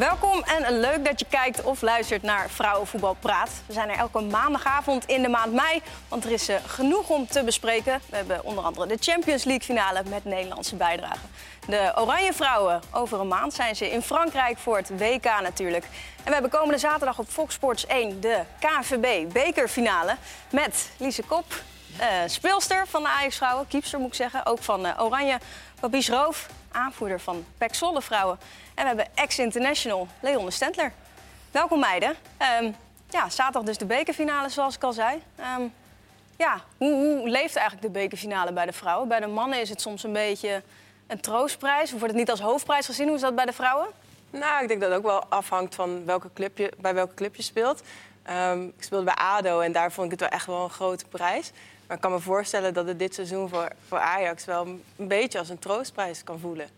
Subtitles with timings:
[0.00, 3.50] Welkom en leuk dat je kijkt of luistert naar Vrouwenvoetbal Praat.
[3.66, 7.26] We zijn er elke maandagavond in de maand mei, want er is uh, genoeg om
[7.26, 8.00] te bespreken.
[8.10, 11.26] We hebben onder andere de Champions League finale met Nederlandse bijdrage.
[11.66, 15.84] De Oranje Vrouwen, over een maand zijn ze in Frankrijk voor het WK natuurlijk.
[16.16, 20.16] En we hebben komende zaterdag op Fox Sports 1 de KNVB bekerfinale
[20.50, 21.62] met Lise Kop,
[22.00, 25.38] uh, speelster van de Ajax Vrouwen, kiepster moet ik zeggen, ook van uh, Oranje,
[25.80, 28.38] Babis Roof, aanvoerder van PEC Zwolle Vrouwen.
[28.74, 30.92] En we hebben ex-international Leon Stentler.
[31.50, 32.16] Welkom meiden.
[32.60, 32.76] Um,
[33.10, 35.22] ja, zaterdag dus de bekerfinale, zoals ik al zei.
[35.58, 35.72] Um,
[36.36, 39.08] ja, hoe, hoe, leeft eigenlijk de bekerfinale bij de vrouwen?
[39.08, 40.62] Bij de mannen is het soms een beetje
[41.06, 41.92] een troostprijs.
[41.92, 43.06] Of wordt het niet als hoofdprijs gezien?
[43.06, 43.88] Hoe is dat bij de vrouwen?
[44.30, 47.36] Nou, ik denk dat het ook wel afhangt van welke club je, bij welke club
[47.36, 47.82] je speelt.
[48.30, 51.04] Um, ik speelde bij ADO en daar vond ik het wel echt wel een grote
[51.08, 51.52] prijs.
[51.86, 54.66] Maar ik kan me voorstellen dat het dit seizoen voor, voor Ajax wel
[54.96, 56.68] een beetje als een troostprijs kan voelen.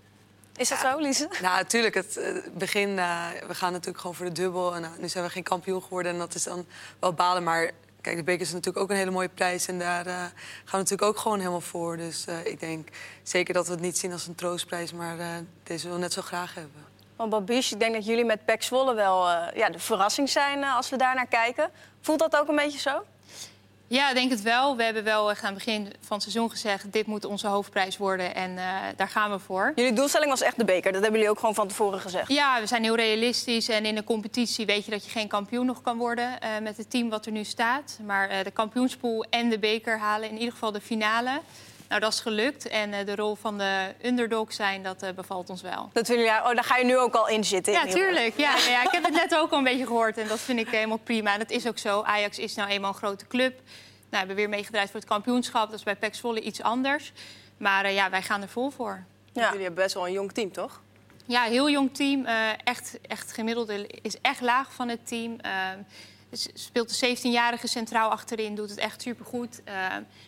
[0.57, 1.29] Is dat zo, Lise?
[1.43, 1.95] Nou, natuurlijk.
[1.95, 2.19] Het
[2.55, 4.75] begin, uh, we gaan natuurlijk gewoon voor de dubbel.
[4.75, 6.67] En uh, nu zijn we geen kampioen geworden en dat is dan
[6.99, 7.43] wel balen.
[7.43, 9.67] Maar kijk, de beker is natuurlijk ook een hele mooie prijs.
[9.67, 10.33] En daar uh, gaan
[10.65, 11.97] we natuurlijk ook gewoon helemaal voor.
[11.97, 12.89] Dus ik denk
[13.23, 14.93] zeker dat we het niet zien als een troostprijs.
[14.93, 15.17] Maar
[15.63, 16.92] deze we net zo graag hebben.
[17.17, 20.91] Want Babiche, ik denk dat jullie met Pek Zwolle wel ja, de verrassing zijn als
[20.91, 21.71] we daar naar kijken.
[22.01, 23.05] Voelt dat ook een beetje zo?
[23.93, 24.77] Ja, ik denk het wel.
[24.77, 26.93] We hebben wel echt aan het begin van het seizoen gezegd...
[26.93, 28.63] dit moet onze hoofdprijs worden en uh,
[28.97, 29.73] daar gaan we voor.
[29.75, 30.93] Jullie doelstelling was echt de beker.
[30.93, 32.29] Dat hebben jullie ook gewoon van tevoren gezegd.
[32.29, 33.69] Ja, we zijn heel realistisch.
[33.69, 36.29] En in de competitie weet je dat je geen kampioen nog kan worden...
[36.29, 37.99] Uh, met het team wat er nu staat.
[38.07, 41.41] Maar uh, de kampioenspool en de beker halen in ieder geval de finale...
[41.93, 42.69] Nou, dat is gelukt.
[42.69, 45.91] En uh, de rol van de underdog zijn, dat uh, bevalt ons wel.
[45.93, 47.73] Dat jullie, oh, daar ga je nu ook al in zitten.
[47.73, 48.37] Ja, tuurlijk.
[48.37, 50.19] Ja, ja, ik heb het net ook al een beetje gehoord.
[50.19, 51.33] En dat vind ik helemaal prima.
[51.33, 52.03] En dat is ook zo.
[52.03, 53.53] Ajax is nou eenmaal een grote club.
[53.53, 53.65] Nou,
[54.11, 55.71] we hebben weer meegedraaid voor het kampioenschap.
[55.71, 57.13] Dat is bij PEC Zwolle iets anders.
[57.57, 59.05] Maar uh, ja, wij gaan er vol voor.
[59.33, 59.45] Ja.
[59.47, 60.81] Jullie hebben best wel een jong team, toch?
[61.27, 62.27] Ja, heel jong team.
[62.65, 65.37] echt, echt gemiddelde is echt laag van het team
[66.33, 69.61] speelt de 17-jarige centraal achterin, doet het echt supergoed.
[69.69, 69.75] Uh,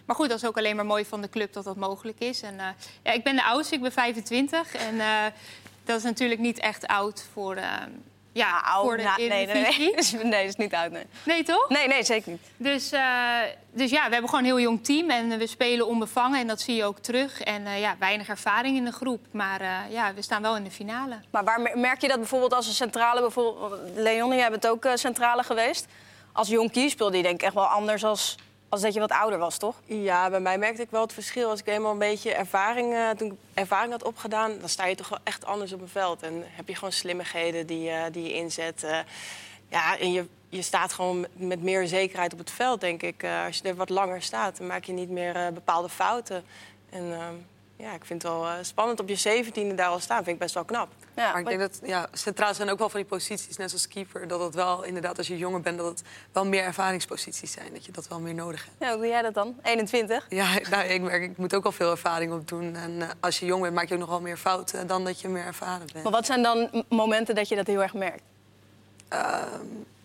[0.05, 2.43] maar goed, dat is ook alleen maar mooi van de club dat dat mogelijk is.
[2.43, 2.67] En, uh,
[3.03, 4.75] ja, ik ben de oudste, ik ben 25.
[4.75, 5.25] En uh,
[5.85, 7.59] dat is natuurlijk niet echt oud voor,
[8.35, 9.47] ja, oud, voor de nee, nee,
[10.25, 10.45] nee.
[10.47, 11.05] is niet oud, nee.
[11.23, 11.69] Nee, toch?
[11.69, 12.41] Nee, nee, zeker niet.
[12.57, 12.91] Dus,
[13.73, 16.41] dus ja, we hebben gewoon een heel jong team en we spelen onbevangen.
[16.41, 17.41] En dat zie je ook terug.
[17.41, 19.21] En ja, weinig ervaring in de groep.
[19.31, 21.19] Maar ja, we staan wel in de finale.
[21.31, 23.21] Maar waar merk je dat bijvoorbeeld als een centrale...
[23.21, 25.87] Bijvoorbeeld, Leon, jij bent ook centrale geweest
[26.35, 28.37] als jonkie speelde je denk ik echt wel anders als,
[28.75, 29.81] als dat je wat ouder was, toch?
[29.85, 31.51] Ja, bij mij merkte ik wel het verschil.
[31.51, 34.59] Als ik eenmaal een beetje ervaring, uh, toen ik ervaring had opgedaan...
[34.61, 36.23] dan sta je toch wel echt anders op een veld.
[36.23, 38.83] En heb je gewoon slimmigheden die, die je inzet.
[38.85, 38.99] Uh,
[39.69, 43.25] ja, en je, je staat gewoon met meer zekerheid op het veld, denk ik.
[43.47, 46.45] als je er wat langer staat, dan maak je niet meer bepaalde fouten.
[46.91, 47.35] En ehm,
[47.77, 50.17] ja, ik vind het wel spannend op je zeventiende daar al staan.
[50.17, 50.89] Vind ik best wel knap.
[51.17, 53.89] Ja, maar ik denk dat ja, centraal zijn ook wel van die posities, net als
[53.89, 56.03] keeper, dat het wel inderdaad als je jonger bent, dat het
[56.33, 57.73] wel meer ervaringsposities zijn.
[57.73, 58.77] Dat je dat wel meer nodig hebt.
[58.79, 59.57] Ja, hoe doe jij dat dan?
[59.63, 60.27] 21?
[60.29, 62.77] Ja, nou, ik merk, ik moet ook al veel ervaring op doen.
[62.77, 65.21] En uh, als je jong bent, maak je ook nog wel meer fouten dan dat
[65.21, 66.05] je meer ervaren bent.
[66.05, 68.23] Maar wat zijn dan momenten dat je dat heel erg merkt?
[69.13, 69.43] Uh,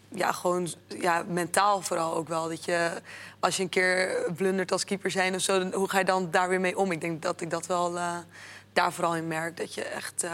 [0.10, 2.50] ja, gewoon ja, mentaal vooral ook wel.
[2.50, 3.02] Dat je,
[3.40, 6.50] als je een keer blundert als keeper zijn of zo, hoe ga je dan daar
[6.50, 6.92] weer mee om?
[6.92, 8.18] Ik denk dat ik dat wel uh,
[8.74, 9.58] daar vooral in merk.
[9.58, 10.26] Dat je echt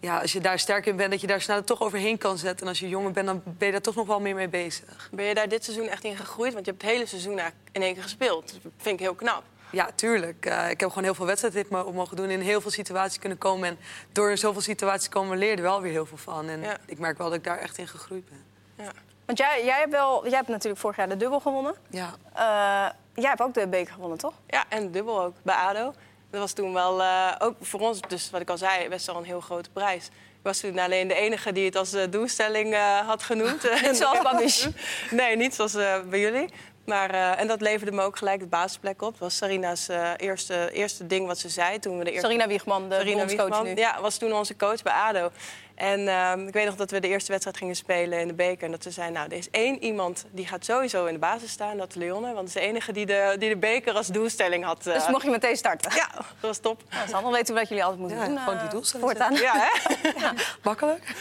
[0.00, 2.60] ja, als je daar sterk in bent, dat je daar snel toch overheen kan zetten.
[2.60, 5.08] En als je jonger bent, dan ben je daar toch nog wel meer mee bezig.
[5.12, 6.52] Ben je daar dit seizoen echt in gegroeid?
[6.52, 7.40] Want je hebt het hele seizoen
[7.72, 8.52] in één keer gespeeld.
[8.62, 9.42] Dat vind ik heel knap.
[9.70, 10.46] Ja, tuurlijk.
[10.46, 12.30] Uh, ik heb gewoon heel veel wedstrijden mogen doen.
[12.30, 13.68] In heel veel situaties kunnen komen.
[13.68, 13.78] En
[14.12, 16.48] door in zoveel situaties komen leer je er wel weer heel veel van.
[16.48, 16.76] En ja.
[16.86, 18.44] ik merk wel dat ik daar echt in gegroeid ben.
[18.76, 18.92] Ja.
[19.26, 21.74] Want jij, jij, hebt wel, jij hebt natuurlijk vorig jaar de dubbel gewonnen.
[21.90, 22.14] Ja.
[22.36, 24.32] Uh, jij hebt ook de beker gewonnen, toch?
[24.46, 25.92] Ja, en de dubbel ook, bij ADO.
[26.30, 29.16] Dat was toen wel, uh, ook voor ons, dus wat ik al zei, best wel
[29.16, 30.06] een heel grote prijs.
[30.06, 33.62] Ik was toen alleen de enige die het als uh, doelstelling uh, had genoemd.
[33.82, 34.66] niet zoals Babish.
[35.10, 35.72] nee, niet zoals
[36.08, 36.48] bij jullie.
[36.84, 39.10] Maar, en dat leverde me ook gelijk de basisplek op.
[39.10, 42.26] Dat was Sarina's eerste, eerste ding wat ze zei toen we de eerste...
[42.26, 43.74] Sarina Wiegman, de Sarina Wiegman, nu.
[43.74, 45.30] Ja, was toen onze coach bij ADO.
[45.76, 48.64] En uh, ik weet nog dat we de eerste wedstrijd gingen spelen in de beker.
[48.64, 51.50] En dat ze zei, nou, er is één iemand die gaat sowieso in de basis
[51.50, 51.76] staan.
[51.76, 54.64] Dat is Leonne, want dat is de enige die de, die de beker als doelstelling
[54.64, 54.82] had.
[54.82, 55.94] Dus mocht je meteen starten?
[55.94, 56.82] Ja, dat was top.
[56.90, 58.38] Nou, Sander, weten we wat jullie altijd moeten ja, doen.
[58.38, 59.08] Gewoon die doelstelling.
[59.08, 59.34] Voortaan.
[59.34, 59.68] Ja, hè?
[60.20, 60.32] ja.
[60.62, 61.14] Makkelijk.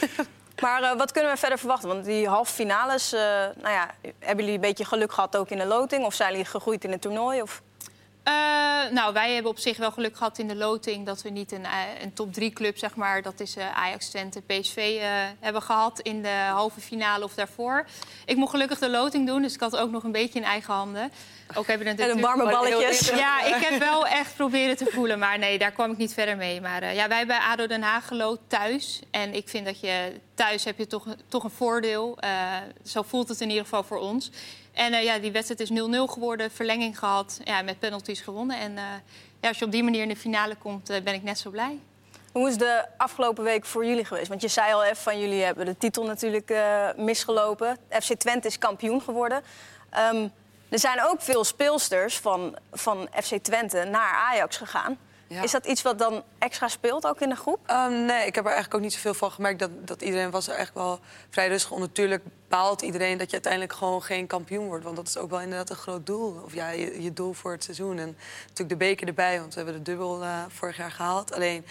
[0.62, 1.88] Maar uh, wat kunnen we verder verwachten?
[1.88, 5.57] Want die halve finales, uh, nou ja, hebben jullie een beetje geluk gehad ook in
[5.57, 6.06] de loting?
[6.06, 7.42] Of zijn jullie gegroeid in het toernooi?
[7.42, 7.62] Of?
[8.27, 11.51] Uh, nou, wij hebben op zich wel geluk gehad in de loting dat we niet
[11.51, 15.04] een, eh, een top 3 club, zeg maar, dat is uh, Ajax, Twente, PSV, uh,
[15.39, 17.86] hebben gehad in de halve finale of daarvoor.
[18.25, 20.74] Ik mocht gelukkig de loting doen, dus ik had ook nog een beetje in eigen
[20.74, 21.12] handen.
[21.56, 23.10] Ook hebben en een warme balletjes.
[23.16, 26.38] Ja, ik heb wel echt proberen te voelen, maar nee, daar kwam ik niet verder
[26.38, 26.62] mee.
[26.62, 29.00] Maar ja, wij bij ADO Den Haag geloot thuis.
[29.12, 32.18] En ik vind dat je thuis heb je toch, toch een voordeel.
[32.83, 34.31] zo voelt het in ieder geval voor ons.
[34.75, 35.74] En uh, ja, die wedstrijd is 0-0
[36.12, 38.60] geworden, verlenging gehad, ja, met penalties gewonnen.
[38.60, 38.83] En uh,
[39.42, 41.50] ja, als je op die manier in de finale komt, uh, ben ik net zo
[41.50, 41.80] blij.
[42.31, 44.27] Hoe is de afgelopen week voor jullie geweest?
[44.27, 46.54] Want je zei al even van jullie hebben de titel natuurlijk
[46.95, 47.77] misgelopen.
[47.89, 49.44] FC Twente is kampioen geworden.
[50.13, 50.31] Um,
[50.69, 54.98] er zijn ook veel speelsters van, van FC Twente naar Ajax gegaan.
[55.27, 57.60] Is dat iets wat dan extra speelt ook in de groep?
[57.72, 59.60] Um, nee, ik heb er eigenlijk ook niet zoveel van gemerkt.
[59.60, 61.00] Dat, dat iedereen was er echt wel
[61.30, 61.80] vrij rustig om.
[61.80, 64.83] Natuurlijk baalt iedereen dat je uiteindelijk gewoon geen kampioen wordt.
[64.83, 66.42] Want dat is ook wel inderdaad een groot doel.
[66.45, 67.98] Of ja, je, je doel voor het seizoen.
[67.98, 71.33] En natuurlijk de beker erbij, want we hebben de dubbel uh, vorig jaar gehaald.
[71.33, 71.66] Alleen,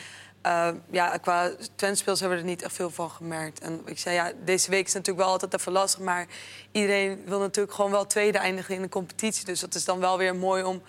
[0.46, 3.60] uh, ja, qua Twente-speels hebben we er niet echt veel van gemerkt.
[3.60, 6.00] En ik zei, ja, deze week is natuurlijk wel altijd even lastig.
[6.00, 6.26] Maar
[6.72, 9.44] iedereen wil natuurlijk gewoon wel tweede eindigen in de competitie.
[9.44, 10.82] Dus dat is dan wel weer mooi om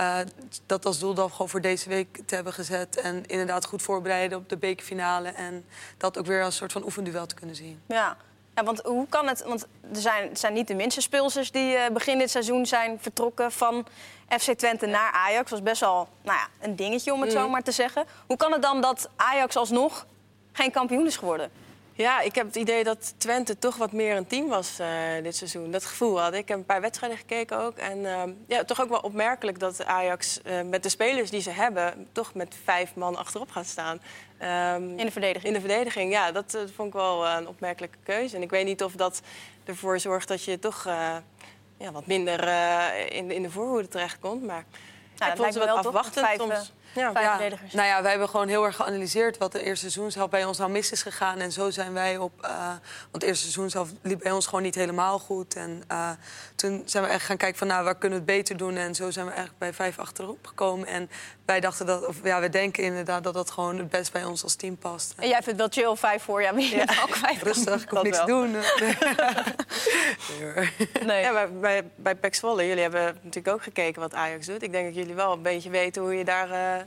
[0.00, 0.18] uh,
[0.66, 3.00] dat als doel dan gewoon voor deze week te hebben gezet.
[3.00, 5.28] En inderdaad goed voorbereiden op de bekerfinale.
[5.28, 5.64] En
[5.96, 7.80] dat ook weer als een soort van oefenduel te kunnen zien.
[7.86, 8.16] Ja.
[8.58, 9.44] Ja, want hoe kan het?
[9.44, 13.52] Want er zijn, zijn niet de minste speelsers die uh, begin dit seizoen zijn vertrokken
[13.52, 13.86] van
[14.28, 15.50] FC Twente naar Ajax.
[15.50, 17.36] Dat was best wel nou ja, een dingetje om het mm.
[17.36, 18.04] zo maar te zeggen.
[18.26, 20.06] Hoe kan het dan dat Ajax alsnog
[20.52, 21.50] geen kampioen is geworden?
[21.98, 24.88] Ja, ik heb het idee dat Twente toch wat meer een team was uh,
[25.22, 25.70] dit seizoen.
[25.70, 26.38] Dat gevoel had ik.
[26.38, 27.76] Ik heb een paar wedstrijden gekeken ook.
[27.76, 31.50] En uh, ja, toch ook wel opmerkelijk dat Ajax uh, met de spelers die ze
[31.50, 32.08] hebben...
[32.12, 34.00] toch met vijf man achterop gaat staan.
[34.76, 35.44] Um, in de verdediging?
[35.44, 36.32] In de verdediging, ja.
[36.32, 38.36] Dat vond ik wel een opmerkelijke keuze.
[38.36, 39.20] En ik weet niet of dat
[39.64, 40.84] ervoor zorgt dat je toch
[41.78, 42.48] ja, wat minder
[43.12, 44.42] in, in de voorhoede terechtkomt.
[44.42, 44.64] Maar
[45.16, 46.72] nou, ik vond ze wat afwachtend soms.
[46.92, 47.38] Ja, ja.
[47.72, 50.58] Nou ja, wij hebben gewoon heel erg geanalyseerd wat de eerste seizoen zelf bij ons
[50.58, 51.38] nou mis is gegaan.
[51.38, 52.32] En zo zijn wij op.
[52.44, 55.54] Uh, want het eerste seizoen zelf liep bij ons gewoon niet helemaal goed.
[55.54, 56.10] En uh,
[56.56, 58.76] toen zijn we echt gaan kijken van nou, waar kunnen we het beter doen.
[58.76, 60.86] En zo zijn we eigenlijk bij vijf achterop gekomen.
[60.86, 61.10] En
[61.44, 64.42] wij dachten dat, of ja, we denken inderdaad dat dat gewoon het best bij ons
[64.42, 65.14] als team past.
[65.16, 67.02] En jij vindt wel chill, vijf voor, ja, maar je ja.
[67.02, 67.42] ook vijf.
[67.42, 68.50] Rustig, ik hoef niks te doen.
[68.50, 68.96] Nee.
[71.06, 71.20] nee.
[71.20, 74.62] Ja, bij, bij, bij Pek Zwolle, jullie hebben natuurlijk ook gekeken wat Ajax doet.
[74.62, 76.50] Ik denk dat jullie wel een beetje weten hoe je daar...
[76.50, 76.82] Uh,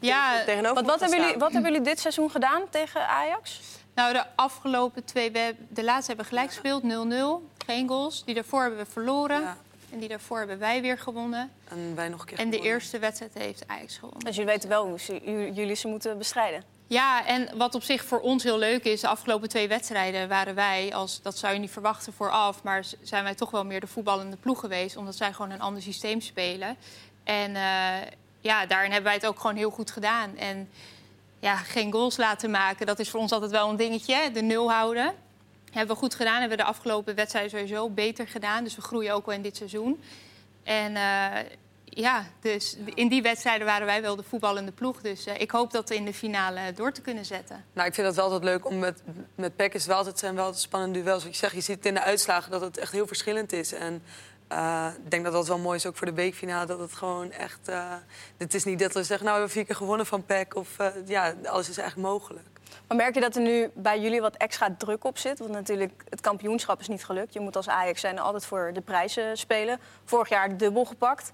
[0.00, 3.60] ja, tegenover wat, wat hebben, jullie, wat hebben jullie dit seizoen gedaan tegen Ajax?
[3.94, 5.30] Nou, de afgelopen twee...
[5.30, 6.86] We, de laatste hebben gelijk gespeeld, 0-0.
[7.66, 8.24] Geen goals.
[8.24, 9.40] Die daarvoor hebben we verloren.
[9.40, 9.56] Ja.
[9.90, 11.50] En die daarvoor hebben wij weer gewonnen.
[11.68, 14.24] En wij nog een keer En de eerste wedstrijd heeft Ajax gewonnen.
[14.24, 15.20] Dus jullie weten wel hoe ze,
[15.54, 16.64] jullie ze moeten bestrijden?
[16.86, 19.00] Ja, en wat op zich voor ons heel leuk is...
[19.00, 22.62] de afgelopen twee wedstrijden waren wij, als, dat zou je niet verwachten vooraf...
[22.62, 24.96] maar zijn wij toch wel meer de voetballende ploeg geweest...
[24.96, 26.76] omdat zij gewoon een ander systeem spelen.
[27.24, 27.94] En uh,
[28.48, 30.36] ja, daarin hebben wij het ook gewoon heel goed gedaan.
[30.36, 30.68] En
[31.40, 34.30] ja, geen goals laten maken, dat is voor ons altijd wel een dingetje.
[34.32, 35.14] De nul houden.
[35.72, 36.40] Hebben we goed gedaan.
[36.40, 38.64] Hebben we de afgelopen wedstrijden sowieso beter gedaan.
[38.64, 40.02] Dus we groeien ook wel in dit seizoen.
[40.62, 41.26] En uh,
[41.84, 45.00] ja, dus in die wedstrijden waren wij wel de voetballende ploeg.
[45.00, 47.64] Dus uh, ik hoop dat we in de finale door te kunnen zetten.
[47.72, 49.02] Nou, ik vind het wel altijd leuk om met,
[49.34, 51.22] met is wel altijd, zijn wel altijd spannende duels.
[51.22, 53.72] Wat je zegt, je ziet in de uitslagen dat het echt heel verschillend is.
[53.72, 54.02] En
[54.52, 56.66] uh, ik denk dat dat wel mooi is, ook voor de weekfinale.
[56.66, 57.68] Dat het gewoon echt...
[57.68, 57.92] Uh,
[58.36, 60.54] dit is niet dat we zeggen, nou, we hebben vier keer gewonnen van PEC.
[60.54, 62.46] Of uh, ja, alles is eigenlijk mogelijk.
[62.86, 65.38] Maar merk je dat er nu bij jullie wat extra druk op zit?
[65.38, 67.32] Want natuurlijk, het kampioenschap is niet gelukt.
[67.32, 69.80] Je moet als Ajax zijn altijd voor de prijzen spelen.
[70.04, 71.32] Vorig jaar dubbel gepakt.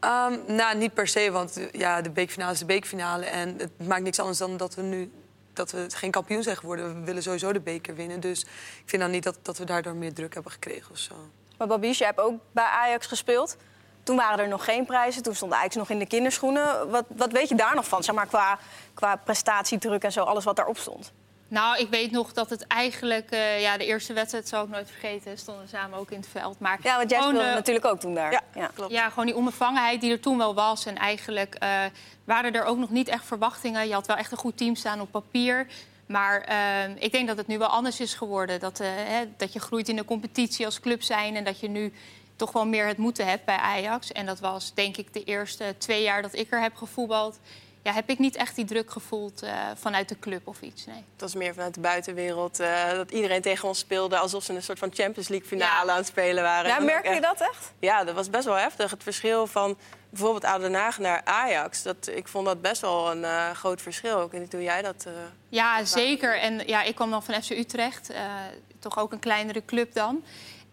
[0.00, 3.24] Um, nou, niet per se, want ja, de beekfinale is de beekfinale.
[3.24, 5.10] En het maakt niks anders dan dat we nu
[5.52, 6.94] dat we geen kampioen zijn geworden.
[6.94, 8.20] We willen sowieso de beker winnen.
[8.20, 11.14] Dus ik vind dan niet dat, dat we daardoor meer druk hebben gekregen of zo.
[11.58, 13.56] Maar Babiche, jij hebt ook bij Ajax gespeeld.
[14.02, 15.22] Toen waren er nog geen prijzen.
[15.22, 16.90] Toen stond Ajax nog in de kinderschoenen.
[16.90, 18.58] Wat, wat weet je daar nog van, zeg maar, qua,
[18.94, 21.12] qua prestatiedruk en zo, alles wat daarop stond?
[21.48, 23.32] Nou, ik weet nog dat het eigenlijk...
[23.32, 25.38] Uh, ja, de eerste wedstrijd zal ik nooit vergeten.
[25.38, 26.60] Stonden we samen ook in het veld.
[26.60, 28.32] Maar ja, want jij speelde uh, natuurlijk ook toen daar.
[28.32, 28.92] Ja, ja, klopt.
[28.92, 30.86] Ja, gewoon die onbevangenheid die er toen wel was.
[30.86, 31.84] En eigenlijk uh,
[32.24, 33.88] waren er ook nog niet echt verwachtingen.
[33.88, 35.66] Je had wel echt een goed team staan op papier.
[36.08, 38.60] Maar uh, ik denk dat het nu wel anders is geworden.
[38.60, 41.68] Dat, uh, hè, dat je groeit in de competitie als club zijn en dat je
[41.68, 41.92] nu
[42.36, 44.12] toch wel meer het moeten hebt bij Ajax.
[44.12, 47.38] En dat was denk ik de eerste twee jaar dat ik er heb gevoetbald.
[47.88, 50.86] Ja, heb ik niet echt die druk gevoeld uh, vanuit de club of iets.
[50.86, 50.96] Nee.
[50.96, 52.60] Het was meer vanuit de buitenwereld.
[52.60, 55.92] Uh, dat iedereen tegen ons speelde alsof ze een soort van Champions League finale ja.
[55.92, 56.70] aan het spelen waren.
[56.70, 57.72] Ja, merk je dat echt?
[57.78, 58.90] Ja, dat was best wel heftig.
[58.90, 59.78] Het verschil van
[60.10, 61.82] bijvoorbeeld Haag naar Ajax.
[61.82, 64.24] Dat, ik vond dat best wel een uh, groot verschil.
[64.24, 65.04] Ik weet niet hoe jij dat...
[65.06, 65.12] Uh,
[65.48, 66.38] ja, zeker.
[66.38, 68.10] En ja, ik kwam dan van FC Utrecht.
[68.10, 68.16] Uh,
[68.78, 70.24] toch ook een kleinere club dan.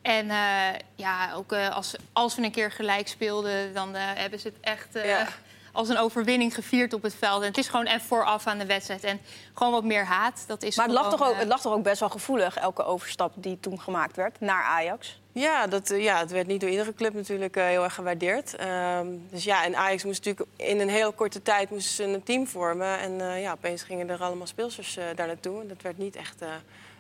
[0.02, 4.40] En uh, ja, ook uh, als, als we een keer gelijk speelden, dan uh, hebben
[4.40, 5.28] ze het echt ja.
[5.76, 7.42] Als een overwinning gevierd op het veld.
[7.42, 9.04] En het is gewoon en vooraf aan de wedstrijd.
[9.04, 9.20] En
[9.54, 10.44] gewoon wat meer haat.
[10.48, 12.58] Dat is maar het, gewoon, lag toch ook, het lag toch ook best wel gevoelig,
[12.58, 15.20] elke overstap die toen gemaakt werd naar Ajax?
[15.32, 18.56] Ja, dat, ja, het werd niet door iedere club natuurlijk heel erg gewaardeerd.
[18.56, 22.24] Ehm, dus ja, en Ajax moest natuurlijk in een heel korte tijd moest ze een
[22.24, 23.00] team vormen.
[23.00, 25.62] En ja, opeens gingen er allemaal speelsters daar naartoe.
[25.62, 26.44] En dat werd niet echt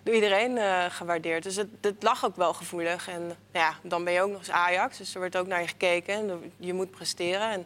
[0.05, 1.44] door iedereen uh, gewaardeerd.
[1.44, 3.08] Dus het, het, lag ook wel gevoelig.
[3.08, 5.67] En ja, dan ben je ook nog eens Ajax, dus er wordt ook naar je
[5.67, 6.13] gekeken.
[6.13, 7.50] En je moet presteren.
[7.50, 7.65] En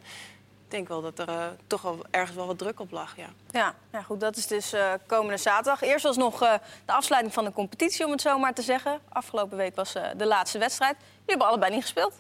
[0.72, 3.30] denk wel dat er uh, toch wel ergens wel wat druk op lag, ja.
[3.52, 5.82] Ja, ja goed, dat is dus uh, komende zaterdag.
[5.82, 6.40] Eerst was nog
[6.86, 9.00] de afsluiting van de competitie, om het zo maar te zeggen.
[9.10, 10.96] Afgelopen week was de laatste wedstrijd.
[11.00, 12.14] Jullie hebben allebei niet gespeeld.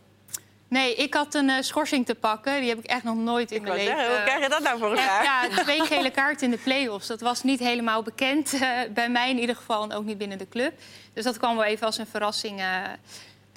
[0.69, 2.59] Nee, ik had een uh, schorsing te pakken.
[2.59, 3.95] Die heb ik echt nog nooit in ik mijn leven.
[3.95, 5.23] Zeggen, hoe krijg je dat nou voor elkaar?
[5.23, 7.07] Ja, twee gele kaarten in de play-offs.
[7.07, 8.53] Dat was niet helemaal bekend.
[8.53, 8.61] Uh,
[8.93, 10.73] bij mij in ieder geval en ook niet binnen de club.
[11.13, 12.61] Dus dat kwam wel even als een verrassing...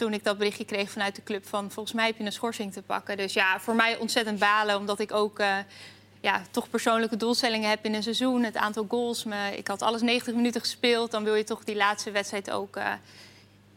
[0.03, 1.71] Toen ik dat berichtje kreeg vanuit de club van...
[1.71, 3.17] volgens mij heb je een schorsing te pakken.
[3.17, 4.77] Dus ja, voor mij ontzettend balen.
[4.77, 5.43] Omdat ik ook
[6.21, 8.43] ja, toch persoonlijke doelstellingen heb in een seizoen.
[8.43, 9.25] Het aantal goals.
[9.25, 11.11] Me, ik had alles 90 minuten gespeeld.
[11.11, 12.77] Dan wil je toch die laatste wedstrijd ook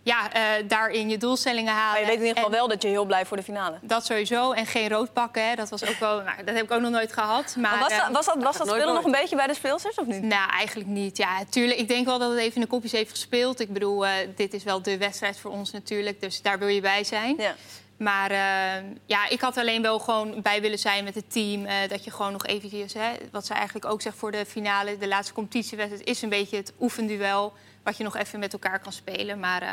[0.05, 1.91] ja, uh, daarin je doelstellingen halen.
[1.91, 3.77] Maar je weet in ieder geval wel dat je heel blij voor de finale.
[3.81, 4.51] Dat sowieso.
[4.51, 5.55] En geen rood pakken, hè.
[5.55, 6.21] dat was ook wel.
[6.21, 7.55] Nou, dat heb ik ook nog nooit gehad.
[7.55, 9.95] Maar, maar was, dat, was dat, was dat spelen nog een beetje bij de speelsters
[9.95, 10.21] of niet?
[10.21, 11.17] Nou, eigenlijk niet.
[11.17, 11.79] Ja, tuurlijk.
[11.79, 13.59] Ik denk wel dat het even in de kopjes heeft gespeeld.
[13.59, 16.21] Ik bedoel, uh, dit is wel de wedstrijd voor ons natuurlijk.
[16.21, 17.35] Dus daar wil je bij zijn.
[17.37, 17.55] Ja.
[17.97, 21.67] Maar uh, ja, ik had alleen wel gewoon bij willen zijn met het team.
[21.87, 25.07] dat je gewoon nog eventjes, hè, wat ze eigenlijk ook zegt voor de finale, de
[25.07, 27.53] laatste competitiewedstrijd, is een beetje het oefenduel
[27.85, 29.39] wat je nog even met elkaar kan spelen.
[29.39, 29.69] Maar uh,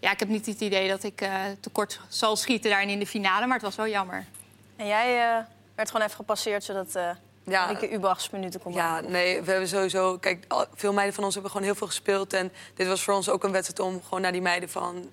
[0.00, 3.06] ja, ik heb niet het idee dat ik uh, tekort zal schieten daarin in de
[3.06, 3.46] finale.
[3.46, 4.24] Maar het was wel jammer.
[4.76, 7.10] En jij uh, werd gewoon even gepasseerd zodat uh,
[7.44, 10.18] ja, ik Ubachs minuten kon Ja, nee, we hebben sowieso...
[10.18, 12.32] Kijk, veel meiden van ons hebben gewoon heel veel gespeeld.
[12.32, 15.10] En dit was voor ons ook een wedstrijd om gewoon naar die meiden van...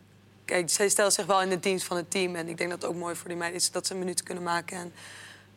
[0.50, 2.36] Kijk, zij stellen zich wel in de dienst van het team.
[2.36, 4.44] En ik denk dat het ook mooi voor die meiden is dat ze minuten kunnen
[4.44, 4.78] maken.
[4.78, 4.94] En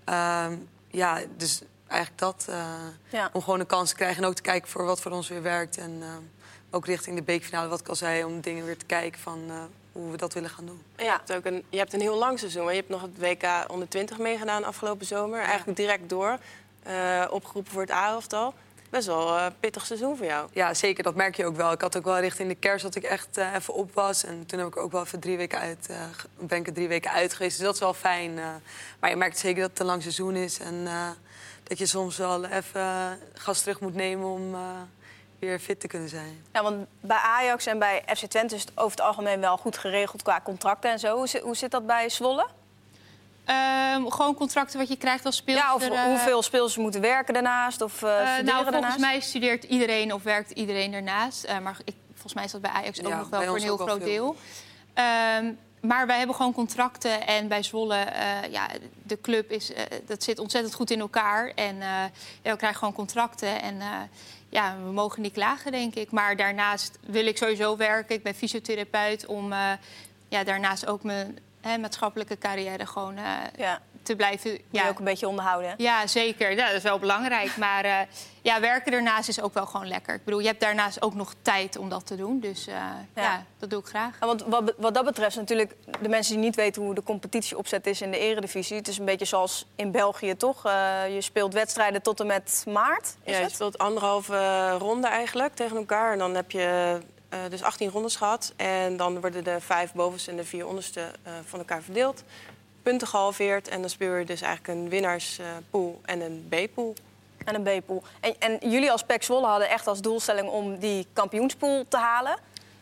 [0.09, 0.59] uh,
[0.89, 2.47] ja, dus eigenlijk dat.
[2.49, 2.57] Uh,
[3.09, 3.31] ja.
[3.33, 5.43] Om gewoon een kans te krijgen en ook te kijken voor wat voor ons weer
[5.43, 5.77] werkt.
[5.77, 6.07] En uh,
[6.71, 9.55] ook richting de beekfinale, wat ik al zei, om dingen weer te kijken van uh,
[9.93, 10.83] hoe we dat willen gaan doen.
[10.97, 12.69] Ja, je, hebt ook een, je hebt een heel lang seizoen.
[12.69, 15.41] Je hebt nog het WK onder 20 meegedaan afgelopen zomer.
[15.41, 16.39] Eigenlijk direct door.
[16.87, 18.55] Uh, opgeroepen voor het A-elftal.
[18.93, 20.49] Best wel een uh, pittig seizoen voor jou.
[20.53, 21.03] Ja, zeker.
[21.03, 21.73] Dat merk je ook wel.
[21.73, 24.25] Ik had ook wel richting de kerst dat ik echt uh, even op was.
[24.25, 25.89] En toen heb ik ook wel even drie weken uit,
[26.39, 27.57] ben ik er drie weken uit geweest.
[27.57, 28.35] Dus dat is wel fijn.
[29.01, 30.59] maar je merkt zeker dat het een lang seizoen is.
[30.59, 30.89] En
[31.63, 34.57] dat je soms wel even gas terug moet nemen om
[35.39, 36.45] weer fit te kunnen zijn.
[36.53, 39.79] Ja, want bij Ajax en bij FC Twente is het over het algemeen wel goed
[39.79, 41.17] geregeld qua contracten en zo.
[41.17, 42.47] Hoe zit, hoe zit dat bij Zwolle?
[43.47, 45.69] Um, gewoon contracten wat je krijgt als speelster.
[45.69, 47.81] Ja, of uh, hoeveel speelsters moeten werken daarnaast?
[47.81, 48.99] Of, uh, uh, nou, volgens daarnaast?
[48.99, 51.49] mij studeert iedereen of werkt iedereen ernaast.
[51.63, 54.05] maar ik, volgens mij is dat bij Ajax ook nog wel voor een heel groot
[54.05, 54.37] deel.
[55.39, 57.27] Um, maar wij hebben gewoon contracten.
[57.27, 58.07] En bij Zwolle,
[58.51, 58.69] ja,
[59.03, 59.73] de club is,
[60.07, 61.53] dat zit ontzettend goed in elkaar.
[61.55, 62.11] En ja,
[62.43, 63.63] we krijgen gewoon contracten.
[63.63, 63.77] En
[64.49, 66.11] ja, we mogen niet klagen, denk ik.
[66.11, 68.15] Maar daarnaast wil ik sowieso werken.
[68.15, 69.53] Ik ben fysiotherapeut om
[70.29, 73.25] ja, daarnaast ook mijn hè, maatschappelijke carrière gewoon uh,
[73.57, 74.59] ja te blijven...
[74.71, 75.75] Ja, ook een beetje onderhouden.
[75.77, 76.51] Ja, zeker.
[76.51, 77.57] Ja, dat is wel belangrijk.
[77.57, 77.99] Maar uh,
[78.43, 80.15] ja, werken daarnaast is ook wel gewoon lekker.
[80.15, 82.41] Ik bedoel, je hebt daarnaast ook nog tijd om dat te doen.
[82.41, 83.23] Dus uh, ja.
[83.23, 83.45] ja.
[83.59, 84.17] dat doe ik graag.
[84.21, 85.75] Ja, want wat, wat dat betreft natuurlijk...
[86.01, 88.77] de mensen die niet weten hoe de competitie opzet is in de eredivisie...
[88.77, 90.67] het is een beetje zoals in België, toch?
[90.67, 95.77] Uh, je speelt wedstrijden tot en met maart, Ja, je speelt anderhalve ronde eigenlijk tegen
[95.77, 96.13] elkaar.
[96.13, 96.99] En dan heb je
[97.49, 98.53] dus 18 rondes gehad.
[98.57, 101.11] En dan worden de vijf bovenste en de vier onderste
[101.45, 102.23] van elkaar verdeeld
[102.83, 103.69] punten gehalveerd.
[103.69, 106.95] En dan speel je dus eigenlijk een winnaarspool en een B-pool.
[107.45, 108.03] En een B-pool.
[108.21, 112.37] En, en, jullie als PEC Zwolle hadden echt als doelstelling om die kampioenspool te halen?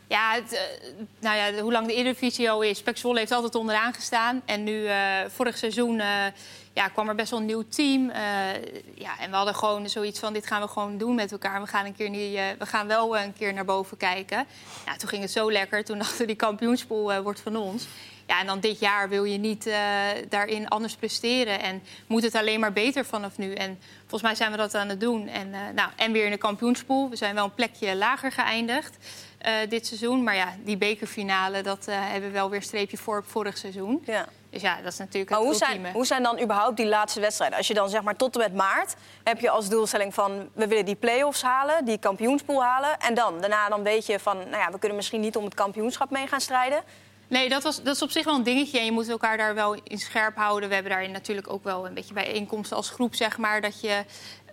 [0.07, 0.61] Ja, het, eh,
[1.19, 2.81] nou ja, hoe lang de Eredivisie al is.
[2.81, 4.41] PEC Zwolle heeft altijd onderaan gestaan.
[4.45, 6.25] En nu, uh, vorig seizoen, uh,
[6.73, 8.09] ja, kwam er best wel een nieuw team.
[8.09, 8.15] Uh,
[8.95, 11.61] ja, en we hadden gewoon zoiets van, dit gaan we gewoon doen met elkaar.
[11.61, 14.45] We gaan, een keer niet, we gaan wel een keer naar boven kijken.
[14.85, 15.83] Ja, toen ging het zo lekker.
[15.83, 17.87] Toen dachten we, die kampioenspool wordt van ons.
[18.27, 19.69] Ja, en dan dit jaar wil je niet
[20.29, 21.61] daarin anders presteren.
[21.61, 23.53] En moet het alleen maar beter vanaf nu.
[23.53, 25.27] En volgens mij zijn we dat aan het doen.
[25.27, 27.09] En, nou, en weer in de kampioenspool.
[27.09, 28.97] We zijn wel een plekje lager geëindigd
[29.69, 30.23] dit seizoen.
[30.23, 34.03] Maar ja, die bekerfinale, dat hebben we wel weer streepje voor op vorig seizoen.
[34.05, 34.27] Ja.
[34.51, 37.19] Dus ja, dat is natuurlijk maar het hoe zijn, hoe zijn dan überhaupt die laatste
[37.19, 37.57] wedstrijden?
[37.57, 40.49] Als je dan zeg maar tot en met maart heb je als doelstelling van...
[40.53, 42.99] we willen die play-offs halen, die kampioenspool halen.
[42.99, 45.53] En dan, daarna dan weet je van, nou ja, we kunnen misschien niet om het
[45.53, 46.83] kampioenschap mee gaan strijden.
[47.27, 48.79] Nee, dat, was, dat is op zich wel een dingetje.
[48.79, 50.67] En je moet elkaar daar wel in scherp houden.
[50.69, 53.61] We hebben daarin natuurlijk ook wel een beetje bijeenkomsten als groep, zeg maar.
[53.61, 54.03] Dat je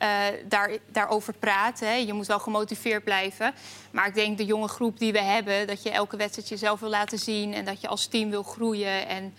[0.02, 0.08] uh,
[0.44, 1.80] daar, daarover praat.
[1.80, 1.92] Hè.
[1.92, 3.54] Je moet wel gemotiveerd blijven.
[3.90, 6.88] Maar ik denk de jonge groep die we hebben, dat je elke wedstrijd jezelf wil
[6.88, 7.54] laten zien.
[7.54, 9.08] En dat je als team wil groeien.
[9.08, 9.34] En,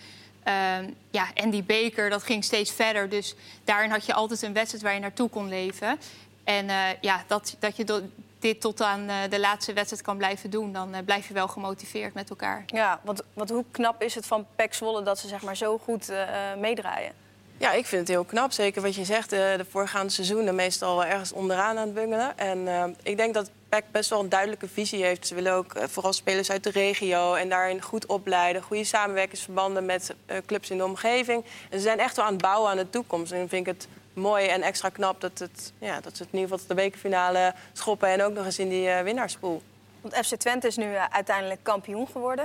[0.48, 3.08] uh, ja, en die beker, dat ging steeds verder.
[3.08, 5.98] Dus daarin had je altijd een wedstrijd waar je naartoe kon leven.
[6.44, 8.02] En uh, ja, dat, dat je
[8.38, 10.72] dit tot aan uh, de laatste wedstrijd kan blijven doen...
[10.72, 12.62] dan uh, blijf je wel gemotiveerd met elkaar.
[12.66, 13.00] Ja,
[13.34, 16.12] want, hoe knap is het van Pek dat ze zeg maar, zo goed
[16.58, 17.12] meedraaien?
[17.60, 18.52] Ja, ik vind het heel knap.
[18.52, 22.38] Zeker wat je zegt, de, de voorgaande seizoenen meestal ergens onderaan aan het bungelen.
[22.38, 25.26] En ik denk dat PEC best wel een duidelijke visie heeft.
[25.26, 28.62] Ze willen ook vooral spelers uit de regio en daarin goed opleiden.
[28.62, 30.14] Goede samenwerkingsverbanden met
[30.46, 31.44] clubs in de omgeving.
[31.70, 33.32] En ze zijn echt wel aan het bouwen aan de toekomst.
[33.32, 36.32] En dan vind ik het mooi en extra knap dat, het, ja, dat ze het
[36.32, 38.08] in ieder geval de bekerfinale schoppen...
[38.08, 39.62] en ook nog eens in die winnaarspool.
[40.00, 42.44] Want FC Twente is nu uiteindelijk kampioen geworden.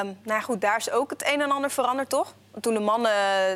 [0.00, 2.34] Um, nou goed, daar is ook het een en ander veranderd, toch?
[2.60, 3.12] Toen de mannen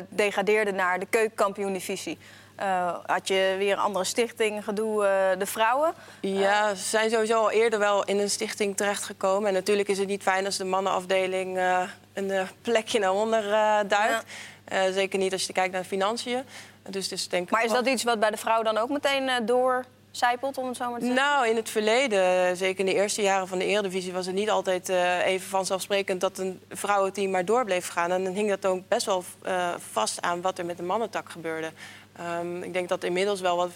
[0.09, 2.17] degradeerden naar de keukenkampioen-divisie...
[2.59, 5.93] Uh, had je weer een andere stichting, gedoe, uh, de vrouwen?
[6.19, 9.47] Ja, ze zijn sowieso al eerder wel in een stichting terechtgekomen.
[9.47, 11.81] En natuurlijk is het niet fijn als de mannenafdeling uh,
[12.13, 13.43] een plekje naar onder
[13.87, 14.23] duikt.
[14.67, 14.91] Ja.
[14.91, 16.43] zeker niet als je kijkt naar de financiën.
[16.89, 19.35] Dus, dus denk maar is dat iets wat bij de vrouw dan ook meteen uh,
[20.11, 21.23] doorcijpelt, om het zo maar te zeggen?
[21.23, 24.13] Nou, in het verleden, zeker in de eerste jaren van de Eredivisie...
[24.13, 28.11] was het niet altijd uh, even vanzelfsprekend dat een vrouwenteam maar door bleef gaan.
[28.11, 31.29] En dan hing dat ook best wel uh, vast aan wat er met de mannentak
[31.29, 31.71] gebeurde.
[32.39, 33.71] Um, ik denk dat inmiddels wel wat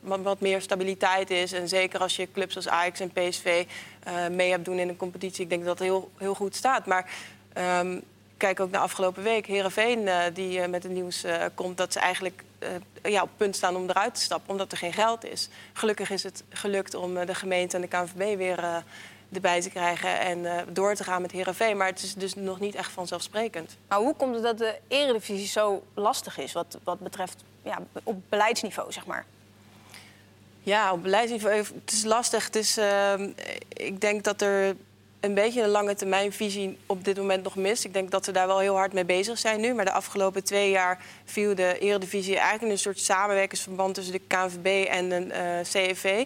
[0.00, 1.52] wat, meer stabiliteit is.
[1.52, 3.64] En zeker als je clubs als Ajax en PSV
[4.08, 5.42] uh, mee hebt doen in een competitie.
[5.42, 6.86] Ik denk dat dat heel, heel goed staat.
[6.86, 7.10] Maar
[7.80, 8.02] um,
[8.36, 9.46] kijk ook naar afgelopen week.
[9.46, 12.44] Herenveen uh, die uh, met het nieuws uh, komt dat ze eigenlijk
[13.02, 15.48] ja, op punt staan om eruit te stappen, omdat er geen geld is.
[15.72, 18.84] Gelukkig is het gelukt om de gemeente en de KNVB weer
[19.32, 21.76] erbij te krijgen en door te gaan met Herenveen.
[21.76, 23.76] Maar het is dus nog niet echt vanzelfsprekend.
[23.88, 28.16] Maar hoe komt het dat de Eredivisie zo lastig is wat, wat betreft ja, op
[28.28, 29.24] beleidsniveau, zeg maar?
[30.64, 31.56] Ja, op beleidsniveau.
[31.56, 32.44] Het is lastig.
[32.44, 33.30] Het is, ehm,
[33.68, 34.76] ik denk dat er
[35.24, 37.84] een beetje een lange termijnvisie op dit moment nog mis.
[37.84, 39.74] Ik denk dat we daar wel heel hard mee bezig zijn nu.
[39.74, 44.20] Maar de afgelopen twee jaar viel de Eredivisie eigenlijk in een soort samenwerkingsverband tussen de
[44.26, 46.24] KNVB en de uh, CFV.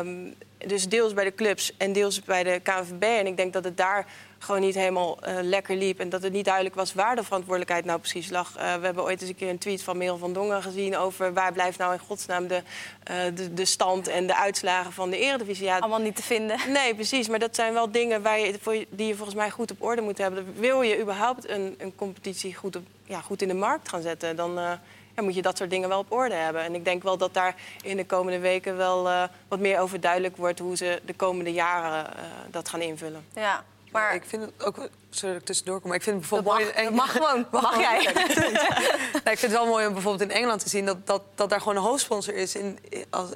[0.00, 0.34] Um,
[0.66, 3.02] dus deels bij de clubs en deels bij de KNVB.
[3.02, 4.06] En ik denk dat het daar
[4.38, 5.98] gewoon niet helemaal uh, lekker liep.
[5.98, 8.56] En dat het niet duidelijk was waar de verantwoordelijkheid nou precies lag.
[8.56, 10.96] Uh, we hebben ooit eens een keer een tweet van Merel van Dongen gezien...
[10.96, 12.62] over waar blijft nou in godsnaam de,
[13.10, 15.64] uh, de, de, stand en de uitslagen van de Eredivisie.
[15.64, 16.56] Ja, Allemaal niet te vinden.
[16.72, 17.28] Nee, precies.
[17.28, 20.18] Maar dat zijn wel dingen waar je, die je volgens mij goed op orde moet
[20.18, 20.54] hebben.
[20.58, 24.36] Wil je überhaupt een, een competitie goed, op, ja, goed in de markt gaan zetten...
[24.36, 24.52] dan
[25.16, 26.62] ja, moet je dat soort dingen wel op orde hebben.
[26.62, 30.36] En ik denk wel dat daar in de komende weken wel wat meer over duidelijk
[30.36, 30.58] wordt...
[30.58, 32.06] hoe ze de komende jaren
[32.50, 33.24] dat gaan invullen.
[33.34, 33.64] Ja.
[33.92, 34.88] Maar ik vind het ook.
[35.10, 35.88] Sorry dat ik tussendoor kom.
[35.88, 36.84] Maar ik vind het bijvoorbeeld mag, mooi.
[36.84, 37.46] Dat mag gewoon.
[37.52, 38.12] Mag, mag jij?
[39.24, 41.50] nee, ik vind het wel mooi om bijvoorbeeld in Engeland te zien dat, dat, dat
[41.50, 42.78] daar gewoon een hoofdsponsor is in,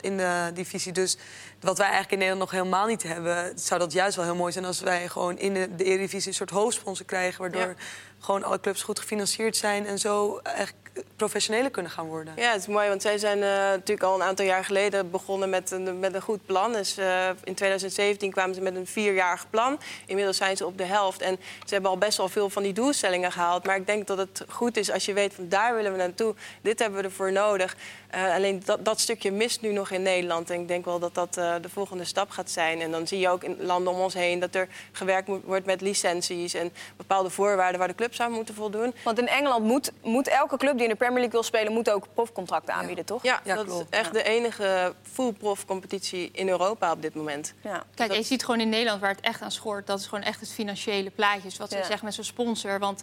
[0.00, 0.92] in de divisie.
[0.92, 1.16] Dus
[1.60, 4.52] wat wij eigenlijk in Nederland nog helemaal niet hebben, zou dat juist wel heel mooi
[4.52, 7.40] zijn als wij gewoon in de, de Eredivisie een soort hoofdsponsor krijgen.
[7.40, 7.74] Waardoor ja.
[8.18, 10.74] gewoon alle clubs goed gefinancierd zijn en zo echt
[11.16, 12.34] professioneler kunnen gaan worden.
[12.36, 15.50] Ja, het is mooi, want zij zijn uh, natuurlijk al een aantal jaar geleden begonnen
[15.50, 16.72] met een, met een goed plan.
[16.72, 19.78] Dus uh, in 2017 kwamen ze met een vierjarig plan.
[20.06, 22.72] Inmiddels zijn ze op de helft en ze hebben al best wel veel van die
[22.72, 23.66] doelstellingen gehaald.
[23.66, 26.34] Maar ik denk dat het goed is als je weet van daar willen we naartoe.
[26.62, 27.76] Dit hebben we ervoor nodig.
[28.14, 30.50] Uh, alleen dat, dat stukje mist nu nog in Nederland.
[30.50, 32.80] En ik denk wel dat dat de volgende stap gaat zijn.
[32.80, 35.66] En dan zie je ook in landen om ons heen dat er gewerkt moet, wordt
[35.66, 38.94] met licenties en bepaalde voorwaarden waar de clubs aan moeten voldoen.
[39.04, 41.90] Want in Engeland moet, moet elke club die in de Premier League wil spelen, moet
[41.90, 43.12] ook profcontracten aanbieden, ja.
[43.12, 43.22] toch?
[43.22, 43.92] Ja, ja dat klopt.
[43.92, 47.54] is echt de enige full prof competitie in Europa op dit moment.
[47.60, 47.84] Ja.
[47.94, 48.18] Kijk, dat...
[48.18, 50.52] je ziet gewoon in Nederland waar het echt aan schort, dat is gewoon echt het
[50.52, 51.50] financiële plaatje.
[51.58, 52.78] Wat ze zeggen met zo'n sponsor.
[52.78, 53.02] Want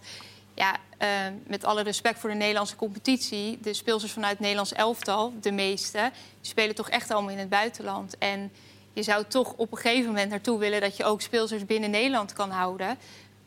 [0.54, 1.08] ja, uh,
[1.48, 6.12] met alle respect voor de Nederlandse competitie, de speelsters vanuit het Nederlands elftal, de meeste,
[6.42, 8.18] die spelen toch echt allemaal in het buitenland.
[8.18, 8.52] En
[8.94, 12.34] je zou toch op een gegeven moment naartoe willen dat je ook speelsters binnen Nederland
[12.34, 12.98] kan houden.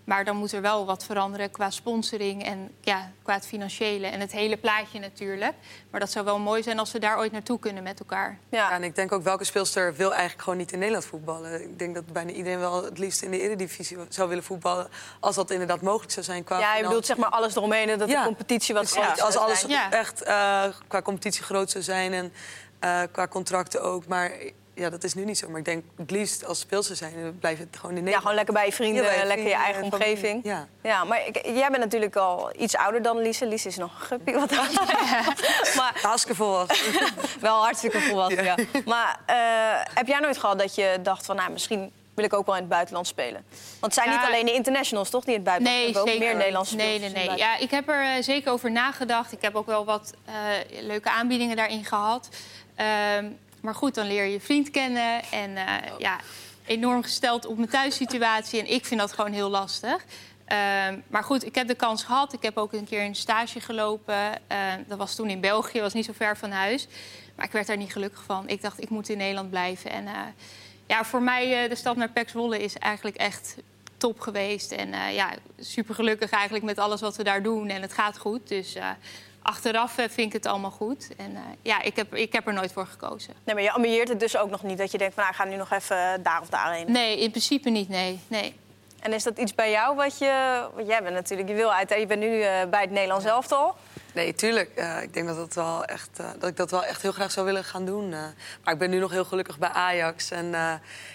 [0.04, 4.20] Maar dan moet er wel wat veranderen qua sponsoring en ja, qua het financiële en
[4.20, 5.54] het hele plaatje natuurlijk.
[5.90, 8.38] Maar dat zou wel mooi zijn als we daar ooit naartoe kunnen met elkaar.
[8.48, 11.62] Ja, ja en ik denk ook welke speelster wil eigenlijk gewoon niet in Nederland voetballen.
[11.62, 14.88] Ik denk dat bijna iedereen wel het liefst in de Eredivisie zou willen voetballen.
[15.20, 16.44] Als dat inderdaad mogelijk zou zijn.
[16.44, 18.18] Qua ja, je bedoelt zeg maar alles eromheen dat ja.
[18.18, 22.32] de competitie wat groter ja, Als alles echt uh, qua competitie groot zou zijn en
[22.84, 24.06] uh, qua contracten ook.
[24.06, 24.32] Maar
[24.74, 25.48] ja, dat is nu niet zo.
[25.48, 28.12] Maar ik denk het liefst als speelster zijn, blijf het gewoon in Nederland.
[28.14, 30.40] Ja, gewoon lekker bij je vrienden, ja, bij je lekker je eigen omgeving.
[30.44, 30.66] Ja.
[30.82, 33.46] ja, maar ik, jij bent natuurlijk al iets ouder dan Lise.
[33.46, 34.50] Lise is nog een guppie wat
[35.76, 36.92] maar Hartstikke volwassen.
[37.40, 38.54] Wel hartstikke volwassen, ja.
[38.72, 38.80] ja.
[38.84, 42.46] Maar uh, heb jij nooit gehad dat je dacht van, nou, misschien wil ik ook
[42.46, 43.44] wel in het buitenland spelen.
[43.80, 44.16] Want het zijn Ja.
[44.16, 46.26] niet alleen de internationals, toch, die in het buitenland Nee, hebben, ook zeker.
[46.26, 47.36] meer Nederlandse Nee, nee, nee.
[47.36, 49.32] Ja, ik heb er eh, zeker over nagedacht.
[49.32, 50.34] Ik heb ook wel wat eh,
[50.80, 52.28] leuke aanbiedingen daarin gehad.
[52.74, 53.30] Ehm,
[53.62, 55.22] maar goed, dan leer je je vriend kennen.
[55.30, 56.18] En eh, ja,
[56.66, 58.60] enorm gesteld op mijn thuissituatie.
[58.60, 60.04] En ik vind dat gewoon heel lastig.
[60.44, 62.32] Ehm, maar goed, ik heb de kans gehad.
[62.32, 64.32] Ik heb ook een keer een stage gelopen.
[64.46, 66.86] Ehm, dat was toen in België, was niet zo ver van huis.
[67.34, 68.48] Maar ik werd daar niet gelukkig van.
[68.48, 69.90] Ik dacht, ik moet in Nederland blijven.
[69.90, 70.14] En eh,
[70.86, 73.56] ja, voor mij, eh, de stap naar Pax Zwolle is eigenlijk echt
[73.96, 74.72] top geweest.
[74.72, 77.68] En ja, super gelukkig eigenlijk met alles wat we daar doen.
[77.68, 78.48] En het gaat goed.
[78.48, 78.76] Dus
[79.42, 81.08] achteraf eh, vind ik het allemaal goed.
[81.16, 83.34] En eh, ja, ik heb, ik heb er nooit voor gekozen.
[83.44, 84.78] Nee, maar je ambieert het dus ook nog niet.
[84.78, 86.92] Dat je denkt van, nou, ik ga nu nog even daar of daarheen.
[86.92, 88.20] Nee, in principe niet, nee.
[88.28, 88.54] nee.
[89.02, 90.62] En is dat iets bij jou wat je...
[90.74, 93.76] Want jij bent natuurlijk, je wil uit, je bent nu eh, bij het Nederlands elftal.
[94.14, 94.70] Nee, tuurlijk.
[94.74, 97.30] Eh, ik denk dat, dat, wel echt, eh, dat ik dat wel echt heel graag
[97.30, 98.10] zou willen gaan doen.
[98.64, 100.30] maar ik ben nu nog heel gelukkig bij Ajax.
[100.30, 100.50] En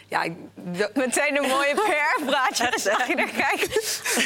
[0.08, 0.34] ja, ik,
[0.94, 3.04] Meteen een mooie PR-praatje gezegd.
[3.14, 3.62] Hier, kijk.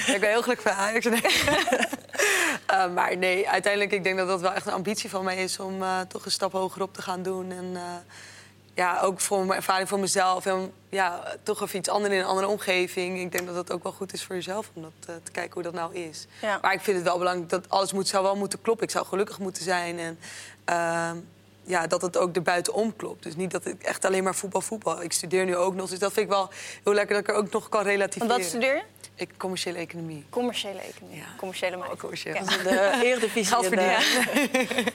[0.08, 1.06] ik ben heel gelukkig bij Ajax.
[1.06, 1.22] Nee.
[2.94, 5.60] Maar nee, uiteindelijk ik denk dat dat wel echt een ambitie van mij is...
[5.60, 7.52] om toch een stap hoger op te gaan doen.
[7.52, 7.78] En
[8.82, 10.46] ja, ook voor mijn ervaring voor mezelf.
[10.46, 13.20] En ja, toch even iets anders in een andere omgeving.
[13.20, 15.54] Ik denk dat dat ook wel goed is voor jezelf om dat, eh, te kijken
[15.54, 16.28] hoe dat nou is.
[16.42, 16.60] Ja.
[16.62, 18.86] Maar ik vind het wel belangrijk dat alles moet, zou wel moeten kloppen.
[18.86, 20.00] Ik zou gelukkig moeten zijn.
[20.00, 20.20] En
[20.66, 21.18] ehm,
[21.72, 23.24] ja, dat het ook erbuitenom klopt.
[23.24, 25.02] Dus niet dat ik echt alleen maar voetbal, voetbal.
[25.02, 25.90] Ik studeer nu ook nog.
[25.90, 26.50] Dus dat vind ik wel
[26.84, 28.28] heel lekker dat ik er ook nog kan relativeren.
[28.28, 28.82] Want wat studeer je?
[29.16, 30.26] Ik commerciële economie.
[30.30, 31.18] Commerciële economie.
[31.18, 31.26] Ja.
[31.38, 32.00] Commerciële Oh, markt.
[32.00, 32.34] commercieel.
[32.36, 32.42] Ja.
[32.42, 33.46] De Eredivisie.
[33.46, 33.98] Geld de- verdienen.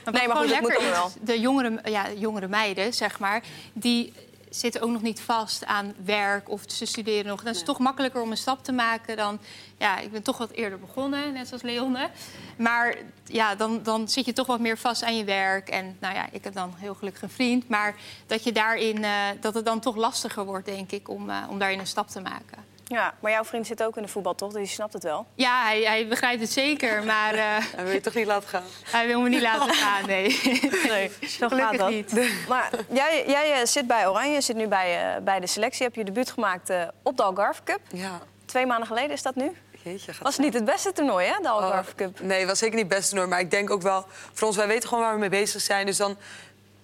[0.03, 4.13] Maar Nee, maar goed, moet is, de jongere, ja, jongere meiden, zeg maar, die
[4.49, 7.43] zitten ook nog niet vast aan werk of ze studeren nog.
[7.43, 9.39] Dan is het toch makkelijker om een stap te maken dan...
[9.77, 12.09] Ja, ik ben toch wat eerder begonnen, net zoals Leonne.
[12.57, 15.69] Maar ja, dan, dan zit je toch wat meer vast aan je werk.
[15.69, 17.69] En nou ja, ik heb dan heel gelukkig een vriend.
[17.69, 17.95] Maar
[18.27, 21.59] dat, je daarin, eh, dat het dan toch lastiger wordt, denk ik, om, eh, om
[21.59, 22.66] daarin een stap te maken.
[22.89, 24.51] Ja, maar jouw vriend zit ook in de voetbal, toch?
[24.51, 25.25] Dus die snapt het wel.
[25.35, 28.63] Ja, hij, hij begrijpt het zeker, maar eh, En wil je toch niet laten gaan?
[28.83, 30.41] hij wil me niet laten gaan, nee.
[30.87, 31.89] Nee, zo Gelukkig dat.
[31.89, 32.11] niet.
[32.49, 35.85] Maar jij, jij eh, zit bij Oranje, je zit nu bij, eh, bij de selectie.
[35.85, 37.79] Heb je debuut gemaakt eh, op de Algarve Cup.
[37.91, 39.51] Ja, Twee maanden geleden is dat nu.
[39.83, 40.13] jeetje.
[40.13, 42.19] Gaat Was niet het beste toernooi, hè, de Algarve Oh, Cup.
[42.21, 43.29] Nee, was zeker niet het beste toernooi.
[43.29, 45.85] Maar ik denk ook wel, voor ons, wij weten gewoon waar we mee bezig zijn.
[45.85, 46.17] Dus dan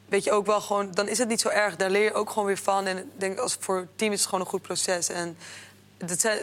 [0.06, 1.76] weet je ook wel gewoon, dan is het niet zo erg.
[1.76, 2.86] Daar leer je ook gewoon weer van.
[2.86, 5.10] En ik denk, als voor het team is het gewoon een goed proces.
[5.10, 5.38] En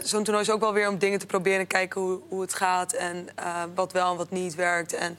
[0.02, 2.54] zo'n toernooi is ook wel weer om dingen te proberen en kijken hoe, hoe het
[2.54, 2.92] gaat.
[2.92, 4.92] En eh, wat wel en wat niet werkt.
[4.92, 5.18] En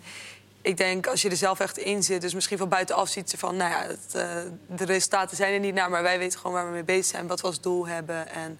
[0.61, 3.37] ik denk, als je er zelf echt in zit, dus misschien van buitenaf ziet ze
[3.37, 4.27] van, nou ja, het, eh,
[4.67, 7.27] de resultaten zijn er niet naar, maar wij weten gewoon waar we mee bezig zijn,
[7.27, 8.29] wat we als doel hebben.
[8.29, 8.59] En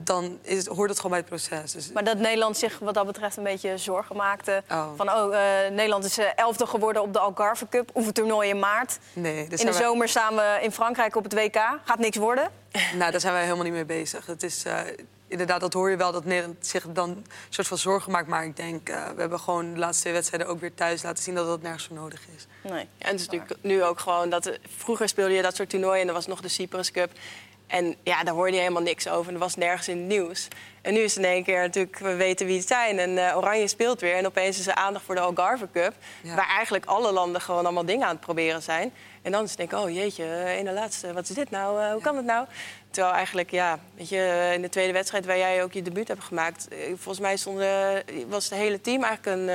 [0.00, 1.72] dan is, hoort het gewoon bij het proces.
[1.72, 4.62] Dus Maar dat Nederland zich wat dat betreft een beetje zorgen maakte.
[4.70, 4.86] Oh.
[4.96, 7.90] Van, oh, eh, Nederland is eh, elfde geworden op de Algarve Cup.
[7.94, 8.98] Oefentoernooi in maart.
[9.12, 11.56] nee, dus in de wij- zomer staan we in Frankrijk op het WK.
[11.84, 12.50] Gaat niks worden.
[12.98, 14.26] Nou, daar zijn wij helemaal niet mee bezig.
[14.26, 14.80] Het is, eh,
[15.28, 18.26] inderdaad, dat hoor je wel, dat Nederland zich dan een soort van zorgen maakt.
[18.28, 21.22] Maar ik denk, eh, we hebben gewoon de laatste twee wedstrijden ook weer thuis laten
[21.22, 22.46] zien dat dat nergens voor nodig is.
[22.70, 22.88] Nee.
[22.98, 24.46] En het is natuurlijk nu ook gewoon dat...
[24.46, 27.10] er- vroeger speelde je dat soort toernooien en er was nog de Cyprus Cup.
[27.68, 29.32] En ja, daar hoorde je helemaal niks over.
[29.32, 30.48] Er was nergens in het nieuws.
[30.82, 32.98] En nu is het in één keer natuurlijk, we weten wie het zijn.
[32.98, 34.14] En eh, Oranje speelt weer.
[34.14, 35.94] En opeens is er aandacht voor de Algarve Cup.
[36.22, 36.34] Ja.
[36.34, 38.92] Waar eigenlijk alle landen gewoon allemaal dingen aan het proberen zijn.
[39.22, 41.82] En dan is het denk ik, oh jeetje, eh, ene laatste, wat is dit nou?
[41.82, 42.46] Eh, hoe kan het nou?
[42.90, 46.24] Terwijl eigenlijk, ja, weet je, in de tweede wedstrijd waar jij ook je debuut hebt
[46.24, 46.68] gemaakt...
[46.88, 47.62] volgens mij stond,
[48.28, 49.48] was het hele team eigenlijk een,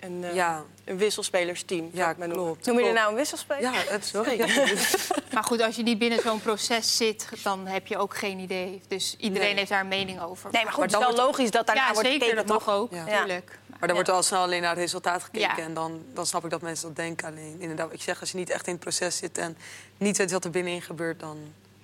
[0.00, 0.62] een, Ja.
[0.84, 1.90] een wisselspelersteam.
[1.92, 2.66] Ja, klopt.
[2.66, 3.62] Noem je er nou een wisselspeler?
[3.62, 4.40] Ja, het, sorry.
[5.36, 8.80] Maar goed, als je niet binnen zo'n proces zit, dan heb je ook geen idee.
[8.88, 9.56] Dus iedereen Nee.
[9.56, 10.50] heeft daar een mening over.
[10.52, 12.56] Nee, maar goed, Maar het is wel logisch dat daarna ja, wordt zeker, gekeken, dat
[12.56, 12.66] toch?
[12.66, 13.04] mag ook, Ja.
[13.04, 13.58] natuurlijk.
[13.68, 15.56] Maar dan wordt wel snel alleen naar het resultaat gekeken.
[15.56, 15.62] Ja.
[15.62, 17.26] En dan, dan snap ik dat mensen dat denken.
[17.28, 19.38] Alleen inderdaad, wat ik zeg, als je niet echt in het proces zit...
[19.38, 19.56] en
[19.96, 21.38] niet weet wat er binnenin gebeurt, dan...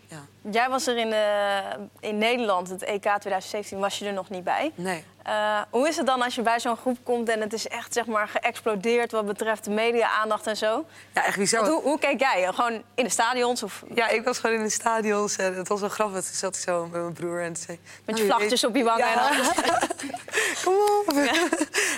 [0.07, 0.51] Ja.
[0.51, 1.59] Jij was er in, eh,
[2.01, 4.73] in Nederland, het EK 2017, was je er nog niet bij.
[4.75, 5.05] Nee.
[5.23, 7.93] Eh, hoe is het dan als je bij zo'n groep komt en het is echt
[7.93, 10.85] zeg maar, geëxplodeerd wat betreft de media-aandacht en zo?
[11.15, 11.69] Ja, echt bizar.
[11.69, 12.49] Hoe, hoe keek jij?
[12.55, 15.81] Gewoon in de stadions of Ja, ik was gewoon in de stadions en het was
[15.81, 16.25] wel grappig.
[16.25, 17.79] Toen zat ik zo met mijn broer en zei...
[18.05, 19.07] met "Nou, je vlaggetjes weet- op je wangen?
[19.07, 19.31] Ja.
[19.31, 19.41] En
[20.65, 21.13] Kom op.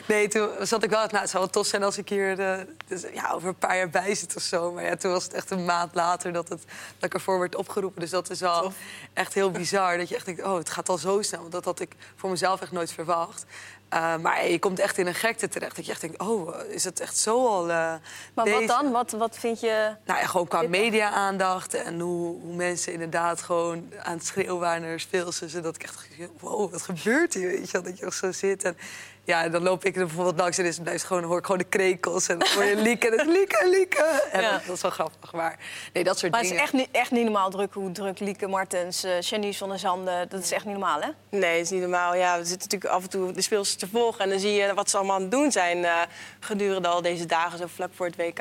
[0.06, 0.98] Nee, toen zat ik wel...
[1.06, 3.76] Nou, het zou wel tof zijn als ik hier eh, dus, ja, over een paar
[3.76, 4.72] jaar bij zit of zo.
[4.72, 6.62] Maar ja, toen was het echt een maand later dat, het,
[6.98, 8.00] dat ik ervoor werd opgeroepen.
[8.00, 8.72] Dus dat is wel
[9.12, 9.98] echt heel bizar.
[9.98, 11.40] Dat je echt denkt, oh, het gaat al zo snel.
[11.40, 13.12] Want dat had ik voor mezelf echt nooit verwacht.
[13.94, 15.76] Eh, maar je komt echt in een gekte terecht.
[15.76, 17.94] Dat je echt denkt, oh, is het echt zo al eh,
[18.34, 18.90] Maar wat dan?
[18.90, 19.96] Wat, wat vind je...
[20.04, 24.82] Nou, ja, gewoon qua media-aandacht en hoe, hoe mensen inderdaad gewoon aan het schreeuwen waren
[24.82, 25.50] naar speelsen.
[25.50, 26.08] Zodat ik echt
[26.40, 27.48] wow, wat gebeurt hier?
[27.48, 28.64] Weet je, dat je echt zo zit.
[28.64, 28.76] En
[29.26, 31.58] Ja, en dan loop ik er bijvoorbeeld langs en is, blijft gewoon, hoor ik gewoon
[31.60, 32.28] de krekels.
[32.28, 34.22] En dan hoor je Lieke en het is Lieke, Lieke.
[34.32, 34.50] En Ja.
[34.52, 35.32] dat, dat is wel grappig.
[35.32, 35.58] Maar
[35.92, 36.64] nee, dat soort Maar het is dingen.
[36.72, 40.28] echt niet, echt niet normaal druk hoe druk Lieke Martens, eh Janice van der Zanden.
[40.28, 41.08] Dat is echt niet normaal, hè?
[41.30, 42.14] Nee, dat is niet normaal.
[42.14, 44.20] Ja, we zitten natuurlijk af en toe de speelsters te volgen.
[44.24, 46.00] En dan zie je wat ze allemaal aan het doen zijn eh,
[46.40, 48.38] gedurende al deze dagen, zo vlak voor het WK.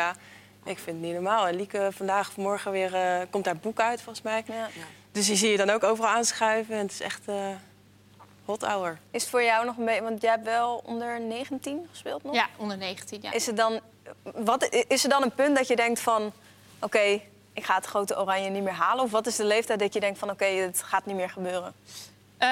[0.65, 1.47] Ik vind het niet normaal.
[1.47, 4.43] En Lieke vandaag, vanmorgen weer, eh, komt haar boek uit, volgens mij.
[4.47, 4.67] Ja.
[5.11, 6.75] Dus die zie je dan ook overal aanschuiven.
[6.75, 7.35] En het is echt eh
[8.45, 8.99] hot hour.
[9.11, 10.01] Is het voor jou nog een beetje...
[10.01, 12.35] Want jij hebt wel onder 19 gespeeld nog?
[12.35, 13.19] Ja, onder 19.
[13.21, 13.31] Ja.
[13.31, 13.79] Is, het dan,
[14.23, 16.31] wat, is er dan een punt dat je denkt van...
[16.79, 17.21] Oké,
[17.53, 19.03] ik ga het grote oranje niet meer halen?
[19.03, 20.29] Of wat is de leeftijd dat je denkt van...
[20.29, 21.73] Oké, het gaat niet meer gebeuren?
[22.37, 22.49] Eh,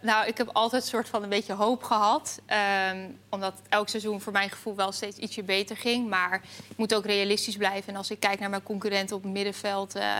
[0.00, 2.40] nou, ik heb altijd een soort van een beetje hoop gehad.
[2.46, 6.08] Ehm, omdat elk seizoen voor mijn gevoel wel steeds ietsje beter ging.
[6.08, 7.92] Maar ik moet ook realistisch blijven.
[7.92, 9.94] En als ik kijk naar mijn concurrenten op het middenveld...
[9.94, 10.18] eh,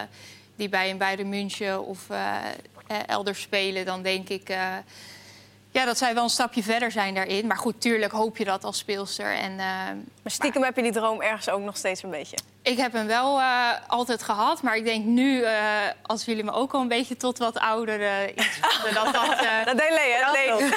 [0.57, 2.37] die bij een Bayern München of eh,
[3.07, 3.85] elders spelen...
[3.85, 4.57] dan denk ik eh,
[5.73, 7.47] ja, dat zij wel een stapje verder zijn daarin.
[7.47, 9.35] Maar goed, tuurlijk hoop je dat als speelster.
[9.35, 9.57] En, eh,
[10.23, 12.37] Maar stiekem heb je die droom ergens ook nog steeds een beetje.
[12.63, 15.53] ik heb hem wel eh, altijd gehad, maar ik denk nu, eh,
[16.03, 19.39] als jullie me ook al een beetje tot wat ouder eh, iets vonden, dat dat...
[19.41, 20.59] eh, Dat deed Lee?
[20.59, 20.71] Lee.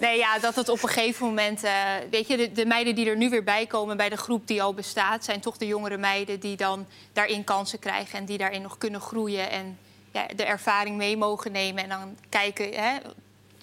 [0.00, 1.62] nee, ja, dat het op een gegeven moment...
[1.64, 1.72] eh,
[2.10, 4.62] weet je, de, de meiden die er nu weer bij komen bij de groep die
[4.62, 5.24] al bestaat...
[5.24, 8.18] zijn toch de jongere meiden die dan daarin kansen krijgen...
[8.18, 9.78] en die daarin nog kunnen groeien en
[10.12, 11.82] ja, de ervaring mee mogen nemen...
[11.82, 12.98] en dan kijken hè,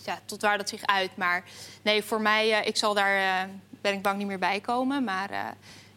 [0.03, 1.17] ja, tot waar dat zich uit.
[1.17, 1.43] Maar
[1.81, 3.49] nee, voor mij, eh, ik zal daar, eh,
[3.81, 5.03] ben ik bang niet meer bij komen.
[5.03, 5.39] Maar eh,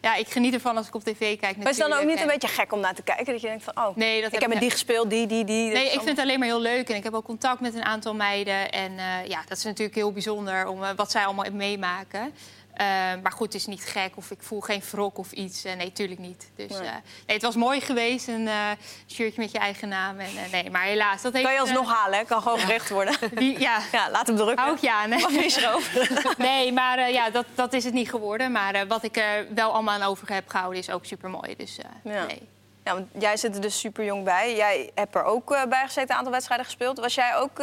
[0.01, 2.15] ja, ik geniet ervan als ik op tv kijk Maar is het dan ook niet
[2.15, 3.25] een En- beetje gek om naar te kijken?
[3.25, 5.43] Dat je denkt van, oh, Nee, dat ik heb heb met die gespeeld, die, die,
[5.43, 5.71] die.
[5.71, 6.89] Nee, ik vind het alleen maar heel leuk.
[6.89, 8.71] En ik heb ook contact met een aantal meiden.
[8.71, 8.91] En
[9.27, 12.33] ja, dat is natuurlijk heel bijzonder om, wat zij allemaal meemaken.
[12.73, 12.85] Eh,
[13.23, 15.63] maar goed, het is niet gek of ik voel geen wrok of iets.
[15.63, 16.51] Eh, nee, tuurlijk niet.
[16.55, 16.79] Dus Nee.
[16.79, 18.69] eh, nee, het was mooi geweest, een eh,
[19.07, 20.19] shirtje met je eigen naam.
[20.19, 21.45] En, nee, maar helaas, dat heeft...
[21.45, 22.25] Kan je alsnog halen, hè?
[22.25, 23.15] Kan gewoon gericht worden.
[23.35, 24.77] die- ja, Ja, laat hem drukken.
[24.81, 25.11] je aan.
[25.11, 25.19] hè?
[25.21, 25.65] Wat is?
[26.37, 28.51] Nee, maar ja, dat, dat is het niet geworden.
[28.51, 31.55] Maar wat ik er wel allemaal aan over heb gehouden is ook super mooi.
[31.55, 32.25] Dus Ja.
[32.25, 32.41] nee.
[32.83, 34.55] Ja, want jij zit er dus super jong bij.
[34.55, 36.99] Jij hebt er ook bij gezeten, een aantal wedstrijden gespeeld.
[36.99, 37.59] Was jij ook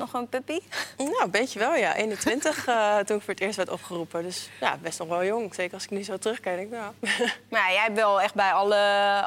[0.00, 0.58] nog een puppy?
[0.96, 1.94] Nou, een beetje wel, ja.
[1.94, 4.22] 21 eh, toen ik voor het eerst werd opgeroepen.
[4.22, 5.54] Dus ja, best nog wel jong.
[5.54, 6.92] Zeker als ik nu zo terugkijk, denk ik, nou...
[7.48, 8.76] Maar ja, jij hebt wel echt bij alle,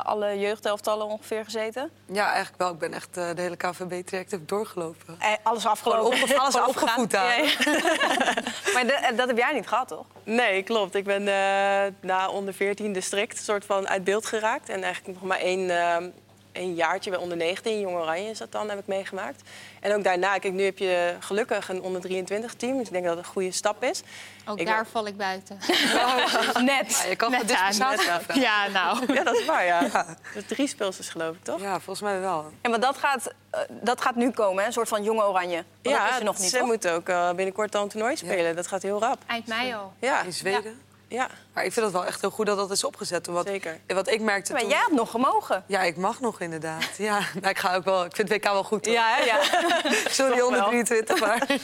[0.03, 1.91] alle jeugdelftallen ongeveer gezeten.
[2.05, 2.71] Ja, eigenlijk wel.
[2.71, 5.15] Ik ben echt eh, de hele KVB-traject heb ik doorgelopen.
[5.19, 6.05] Eh, alles afgelopen.
[6.21, 7.37] Opge- alles afgevoed daar.
[7.37, 8.33] Ja, ja.
[8.73, 10.05] maar de- dat heb jij niet gehad, toch?
[10.23, 10.95] Nee, klopt.
[10.95, 14.69] Ik ben eh, na onder 14 district soort van uit beeld geraakt.
[14.69, 15.69] En eigenlijk nog maar één,
[16.53, 19.41] één jaartje bij onder 19, Jong Oranje is dat dan, heb ik meegemaakt.
[19.79, 22.77] En ook daarna, kijk, nu heb je gelukkig een onder 23 team.
[22.77, 24.01] Dus ik denk dat het een goede stap is.
[24.47, 25.57] Ook Ik- daar val ik buiten.
[26.65, 27.01] Net.
[27.03, 27.73] Ja, je kan Net aan.
[27.73, 28.39] vragen.
[28.39, 29.13] Ja, nou.
[29.13, 29.81] Ja, dat is waar, ja.
[29.93, 30.05] Ja.
[30.33, 31.61] Dus drie speelsters geloof ik, toch?
[31.61, 32.51] Ja, volgens mij wel.
[32.61, 34.67] Ja, maar dat gaat, eh, dat gaat nu komen, hè?
[34.67, 35.63] een soort van jonge oranje.
[35.81, 36.67] Want dat is er nog niet, ze toch?
[36.67, 38.55] moeten ook eh, binnenkort al een toernooi spelen.
[38.55, 39.17] Dat gaat heel rap.
[39.27, 39.93] Eind mei al.
[39.99, 40.81] Ja, In Zweden.
[41.13, 43.27] Ja Maar ik vind het wel echt heel goed dat dat is opgezet.
[43.27, 43.79] Wat, Zeker.
[43.87, 44.69] Wat ik merkte Maar toen...
[44.69, 45.63] jij had nog gemogen.
[45.67, 46.89] Ja, ik mag nog inderdaad.
[46.97, 48.85] Ja, nou, ik, ga ook wel, ik vind het WK wel goed.
[48.85, 49.23] Ja, hè?
[49.23, 49.39] ja.
[50.19, 50.69] Sorry, onder wel.
[50.69, 51.19] 23.
[51.19, 51.47] Maar,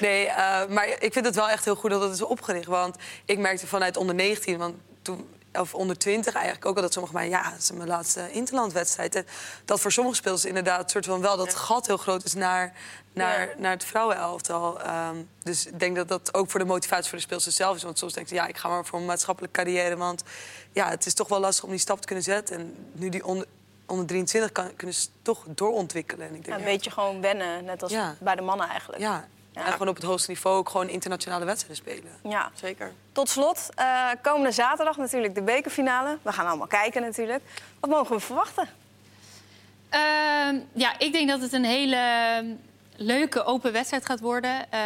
[0.00, 2.66] nee, eh, maar ik vind het wel echt heel goed dat het is opgericht.
[2.66, 5.28] Want ik merkte vanuit onder 19, want toen,
[5.60, 9.14] of onder 20 eigenlijk ook al dat sommige mij, ja, het is mijn laatste interlandwedstrijd.
[9.14, 9.26] En
[9.64, 12.72] dat voor sommige spelers inderdaad soort van wel dat gat heel groot is naar,
[13.12, 13.54] naar, Ja.
[13.58, 14.80] naar het vrouwenelftal.
[14.80, 17.82] Ehm, dus ik denk dat dat ook voor de motivatie voor de speelsters zelf is.
[17.82, 19.96] Want soms denk je, ja, ik ga maar voor een maatschappelijke carrière.
[19.96, 20.22] Want
[20.72, 22.56] ja, het is toch wel lastig om die stap te kunnen zetten.
[22.58, 23.46] En nu die onder,
[23.86, 26.28] onder 23 kan, kunnen ze toch doorontwikkelen.
[26.28, 29.00] En ik denk, Een ja, beetje gewoon wennen, net als bij de mannen eigenlijk.
[29.00, 29.28] ja.
[29.58, 29.66] Ja.
[29.66, 32.12] En gewoon op het hoogste niveau ook gewoon internationale wedstrijden spelen.
[32.22, 32.50] Ja.
[32.54, 32.92] zeker.
[33.12, 36.18] Tot slot, eh, komende zaterdag natuurlijk de bekerfinale.
[36.22, 37.42] We gaan allemaal kijken natuurlijk.
[37.80, 38.68] Wat mogen we verwachten?
[39.88, 42.56] Ehm, ja, ik denk dat het een hele
[42.96, 44.72] leuke open wedstrijd gaat worden.
[44.72, 44.80] Eh,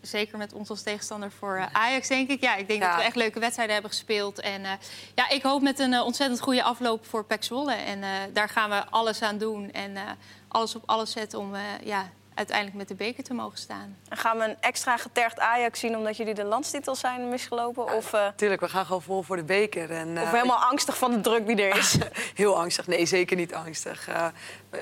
[0.00, 2.40] zeker met ons als tegenstander voor eh, Ajax, denk ik.
[2.40, 2.88] Ja, ik denk Ja.
[2.88, 4.40] dat we echt leuke wedstrijden hebben gespeeld.
[4.40, 4.70] En eh,
[5.14, 7.72] ja, ik hoop met een ontzettend goede afloop voor PEC Zwolle.
[7.74, 10.02] En eh, daar gaan we alles aan doen en eh,
[10.48, 13.96] alles op alles zetten om eh, ja, uiteindelijk met de beker te mogen staan.
[14.08, 17.92] En gaan we een extra getergd Ajax zien omdat jullie de landstitels zijn misgelopen?
[17.92, 19.90] Of, eh, Tuurlijk, we gaan gewoon vol voor de beker.
[19.90, 21.96] En, eh, of helemaal angstig van de druk die er is?
[22.34, 22.86] Heel angstig.
[22.86, 24.08] Nee, zeker niet angstig.
[24.08, 24.26] Eh,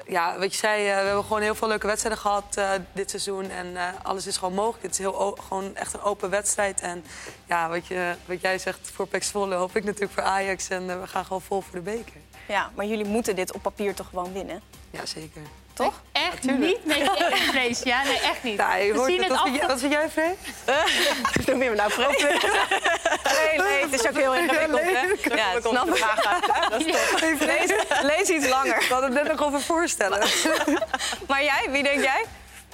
[0.06, 3.10] ja, wat je zei, eh, we hebben gewoon heel veel leuke wedstrijden gehad eh, dit
[3.10, 3.50] seizoen.
[3.50, 4.82] En eh, alles is gewoon mogelijk.
[4.82, 6.80] Het is heel gewoon echt een open wedstrijd.
[6.80, 7.04] En
[7.46, 10.68] ja, wat, je, wat jij zegt voor PEC Zwolle hoop ik natuurlijk voor Ajax.
[10.68, 12.20] En eh, we gaan gewoon vol voor de beker.
[12.48, 14.60] ja, maar jullie moeten dit op papier toch gewoon winnen?
[14.90, 15.42] Ja, zeker.
[15.74, 16.02] Toch?
[16.12, 17.82] Echt niet met je vrees.
[17.82, 18.58] Ja, nee, echt niet.
[18.58, 19.28] Ja, je we hoort zien het.
[19.28, 19.70] het Wat, vind jij, af.
[19.70, 20.34] wat vind jij, Free?
[21.46, 22.20] Noem je me nou vreemd?
[22.22, 25.34] Nee, nee, het is ook heel ingewikkeld, hè?
[25.36, 26.04] Ja, komt snap ik.
[26.70, 27.70] Dat is toch- Lees,
[28.02, 28.78] lees iets langer.
[28.78, 30.18] We hadden het net nog over voorstellen.
[31.28, 32.24] Maar jij, wie denk jij?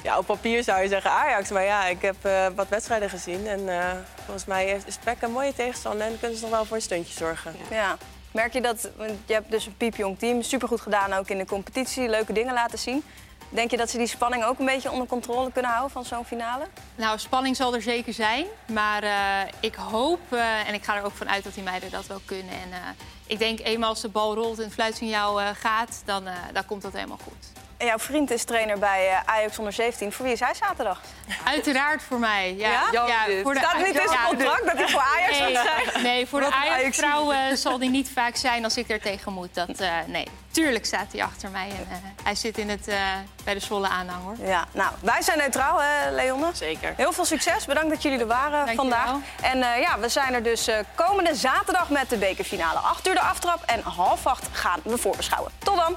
[0.03, 1.49] ja, op papier zou je zeggen Ajax.
[1.51, 3.47] Maar ja, ik heb eh, wat wedstrijden gezien.
[3.47, 3.91] En eh,
[4.25, 6.07] volgens mij heeft- is PEC een mooie tegenstander.
[6.07, 7.57] En kunnen ze nog wel voor een stuntje zorgen.
[7.71, 7.97] Ja.
[8.33, 11.47] Merk je dat, want je hebt dus een piepjong team, supergoed gedaan ook in de
[11.47, 13.03] competitie, leuke dingen laten zien.
[13.49, 16.25] Denk je dat ze die spanning ook een beetje onder controle kunnen houden van zo'n
[16.25, 16.65] finale?
[16.97, 18.47] Nou, spanning zal er zeker zijn.
[18.73, 21.91] Maar eh, ik hoop, eh, en ik ga er ook van uit dat die meiden
[21.91, 22.53] dat wel kunnen.
[22.53, 22.79] En eh,
[23.27, 26.93] ik denk eenmaal als de bal rolt en het fluitsignaal gaat, dan, dan komt dat
[26.93, 27.60] helemaal goed.
[27.81, 30.13] En jouw vriend is trainer bij eh, Ajax onder 17.
[30.13, 31.01] Voor wie is hij zaterdag?
[31.45, 32.55] Uiteraard voor mij.
[32.57, 33.27] Ja, Ja?
[33.27, 33.43] Dit.
[33.43, 35.63] voor de Staat niet in zijn contract dat hij voor Ajax Nee, moet
[35.93, 36.03] zijn?
[36.03, 39.55] nee, voor de Wat Ajax-vrouw zal die niet vaak zijn als ik er tegen moet.
[39.55, 41.69] Dat, eh, nee, tuurlijk staat hij achter mij.
[41.69, 42.97] En, eh, hij zit in het, eh,
[43.45, 44.47] bij de Zwolle aanhang, hoor.
[44.47, 46.51] Ja, nou, wij zijn neutraal, hè, Leonne?
[46.53, 46.95] Zeker.
[46.97, 47.65] Heel veel succes.
[47.65, 49.05] Bedankt dat jullie er waren Dank je vandaag.
[49.05, 49.21] wel.
[49.43, 52.79] En eh, ja, we zijn er dus eh, komende zaterdag met de bekerfinale.
[52.79, 55.53] 8 uur de aftrap en half acht gaan we voorbeschouwen.
[55.59, 55.95] Tot dan!